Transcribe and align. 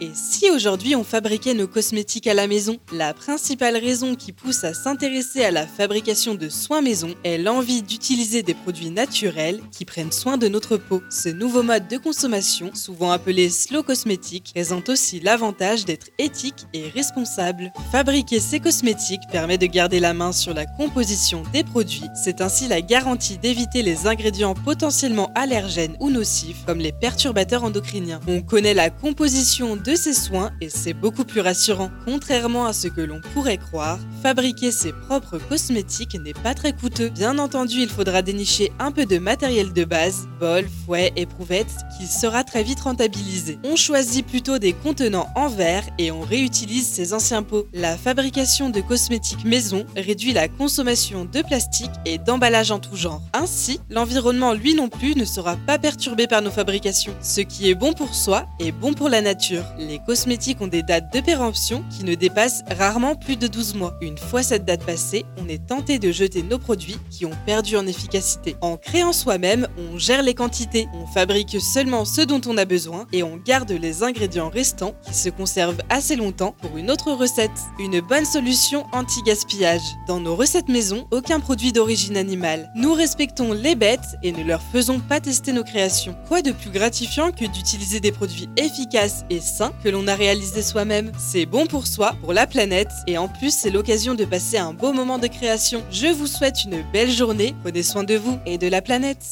Et 0.00 0.10
si 0.12 0.50
aujourd'hui 0.50 0.96
on 0.96 1.04
fabriquait 1.04 1.54
nos 1.54 1.68
cosmétiques 1.68 2.26
à 2.26 2.34
la 2.34 2.48
maison 2.48 2.78
La 2.92 3.14
principale 3.14 3.76
raison 3.76 4.16
qui 4.16 4.32
pousse 4.32 4.64
à 4.64 4.74
s'intéresser 4.74 5.44
à 5.44 5.52
la 5.52 5.66
fabrication 5.66 6.34
de 6.34 6.48
soins 6.48 6.82
maison 6.82 7.14
est 7.22 7.38
l'envie 7.38 7.82
d'utiliser 7.82 8.42
des 8.42 8.54
produits 8.54 8.90
naturels 8.90 9.60
qui 9.70 9.84
prennent 9.84 10.10
soin 10.10 10.36
de 10.36 10.48
notre 10.48 10.76
peau. 10.76 11.00
Ce 11.10 11.28
nouveau 11.28 11.62
mode 11.62 11.86
de 11.86 11.96
consommation, 11.96 12.72
souvent 12.74 13.12
appelé 13.12 13.48
slow 13.50 13.84
cosmétique, 13.84 14.50
présente 14.52 14.88
aussi 14.88 15.20
l'avantage 15.20 15.84
d'être 15.84 16.08
éthique 16.18 16.66
et 16.72 16.88
responsable. 16.88 17.72
Fabriquer 17.92 18.40
ces 18.40 18.58
cosmétiques 18.58 19.28
permet 19.30 19.58
de 19.58 19.66
garder 19.66 20.00
la 20.00 20.12
main 20.12 20.32
sur 20.32 20.54
la 20.54 20.66
composition 20.66 21.44
des 21.52 21.62
produits. 21.62 22.10
C'est 22.24 22.40
ainsi 22.40 22.66
la 22.66 22.82
garantie 22.82 23.38
d'éviter 23.38 23.82
les 23.82 24.08
ingrédients 24.08 24.54
potentiellement 24.54 25.30
allergènes 25.36 25.96
ou 26.00 26.10
nocifs 26.10 26.64
comme 26.66 26.80
les 26.80 26.92
perturbateurs 26.92 27.62
endocriniens. 27.62 28.20
On 28.26 28.42
connaît 28.42 28.74
la 28.74 28.90
composition 28.90 29.76
de 29.84 29.94
ses 29.94 30.14
soins 30.14 30.50
et 30.60 30.70
c'est 30.70 30.94
beaucoup 30.94 31.24
plus 31.24 31.40
rassurant. 31.40 31.90
Contrairement 32.06 32.64
à 32.64 32.72
ce 32.72 32.88
que 32.88 33.02
l'on 33.02 33.20
pourrait 33.20 33.58
croire, 33.58 33.98
fabriquer 34.22 34.72
ses 34.72 34.92
propres 34.92 35.38
cosmétiques 35.38 36.18
n'est 36.18 36.32
pas 36.32 36.54
très 36.54 36.72
coûteux. 36.72 37.10
Bien 37.10 37.38
entendu, 37.38 37.80
il 37.80 37.90
faudra 37.90 38.22
dénicher 38.22 38.72
un 38.78 38.92
peu 38.92 39.04
de 39.04 39.18
matériel 39.18 39.72
de 39.72 39.84
base, 39.84 40.26
bol, 40.40 40.64
fouet, 40.84 41.12
éprouvette, 41.16 41.72
qui 41.98 42.06
sera 42.06 42.44
très 42.44 42.62
vite 42.62 42.80
rentabilisé. 42.80 43.58
On 43.62 43.76
choisit 43.76 44.26
plutôt 44.26 44.58
des 44.58 44.72
contenants 44.72 45.28
en 45.36 45.48
verre 45.48 45.84
et 45.98 46.10
on 46.10 46.22
réutilise 46.22 46.88
ses 46.88 47.12
anciens 47.12 47.42
pots. 47.42 47.66
La 47.74 47.96
fabrication 47.98 48.70
de 48.70 48.80
cosmétiques 48.80 49.44
maison 49.44 49.84
réduit 49.96 50.32
la 50.32 50.48
consommation 50.48 51.26
de 51.26 51.42
plastique 51.42 51.90
et 52.06 52.16
d'emballage 52.16 52.70
en 52.70 52.78
tout 52.78 52.96
genre. 52.96 53.22
Ainsi, 53.34 53.80
l'environnement 53.90 54.54
lui 54.54 54.74
non 54.74 54.88
plus 54.88 55.14
ne 55.14 55.24
sera 55.24 55.56
pas 55.56 55.78
perturbé 55.78 56.26
par 56.26 56.40
nos 56.40 56.50
fabrications. 56.50 57.14
Ce 57.20 57.42
qui 57.42 57.68
est 57.68 57.74
bon 57.74 57.92
pour 57.92 58.14
soi 58.14 58.46
est 58.60 58.72
bon 58.72 58.94
pour 58.94 59.10
la 59.10 59.20
nature. 59.20 59.64
Les 59.78 59.98
cosmétiques 59.98 60.60
ont 60.60 60.68
des 60.68 60.82
dates 60.82 61.12
de 61.12 61.20
péremption 61.20 61.84
qui 61.90 62.04
ne 62.04 62.14
dépassent 62.14 62.62
rarement 62.78 63.16
plus 63.16 63.36
de 63.36 63.46
12 63.46 63.74
mois. 63.74 63.94
Une 64.00 64.18
fois 64.18 64.42
cette 64.42 64.64
date 64.64 64.84
passée, 64.84 65.24
on 65.42 65.48
est 65.48 65.66
tenté 65.66 65.98
de 65.98 66.12
jeter 66.12 66.42
nos 66.42 66.58
produits 66.58 66.98
qui 67.10 67.26
ont 67.26 67.36
perdu 67.44 67.76
en 67.76 67.86
efficacité. 67.86 68.56
En 68.60 68.76
créant 68.76 69.12
soi-même, 69.12 69.66
on 69.76 69.98
gère 69.98 70.22
les 70.22 70.34
quantités, 70.34 70.86
on 70.94 71.06
fabrique 71.06 71.60
seulement 71.60 72.04
ce 72.04 72.20
dont 72.20 72.40
on 72.46 72.56
a 72.56 72.64
besoin 72.64 73.06
et 73.12 73.22
on 73.22 73.36
garde 73.36 73.72
les 73.72 74.02
ingrédients 74.02 74.48
restants 74.48 74.94
qui 75.02 75.14
se 75.14 75.28
conservent 75.28 75.82
assez 75.88 76.16
longtemps 76.16 76.54
pour 76.60 76.76
une 76.76 76.90
autre 76.90 77.12
recette. 77.12 77.50
Une 77.78 78.00
bonne 78.00 78.24
solution 78.24 78.86
anti-gaspillage. 78.92 79.82
Dans 80.06 80.20
nos 80.20 80.36
recettes 80.36 80.68
maison, 80.68 81.06
aucun 81.10 81.40
produit 81.40 81.72
d'origine 81.72 82.16
animale. 82.16 82.70
Nous 82.76 82.92
respectons 82.92 83.52
les 83.52 83.74
bêtes 83.74 84.16
et 84.22 84.32
ne 84.32 84.44
leur 84.44 84.62
faisons 84.62 85.00
pas 85.00 85.20
tester 85.20 85.52
nos 85.52 85.64
créations. 85.64 86.16
Quoi 86.28 86.42
de 86.42 86.52
plus 86.52 86.70
gratifiant 86.70 87.32
que 87.32 87.44
d'utiliser 87.44 88.00
des 88.00 88.12
produits 88.12 88.48
efficaces 88.56 89.24
et 89.30 89.40
que 89.82 89.88
l'on 89.88 90.06
a 90.06 90.14
réalisé 90.14 90.62
soi-même. 90.62 91.12
C'est 91.18 91.46
bon 91.46 91.66
pour 91.66 91.86
soi, 91.86 92.14
pour 92.20 92.32
la 92.32 92.46
planète, 92.46 92.90
et 93.06 93.18
en 93.18 93.28
plus 93.28 93.54
c'est 93.54 93.70
l'occasion 93.70 94.14
de 94.14 94.24
passer 94.24 94.58
un 94.58 94.72
beau 94.72 94.92
moment 94.92 95.18
de 95.18 95.26
création. 95.26 95.82
Je 95.90 96.06
vous 96.06 96.26
souhaite 96.26 96.64
une 96.64 96.84
belle 96.92 97.10
journée, 97.10 97.54
prenez 97.62 97.82
soin 97.82 98.04
de 98.04 98.16
vous 98.16 98.38
et 98.46 98.58
de 98.58 98.68
la 98.68 98.82
planète. 98.82 99.24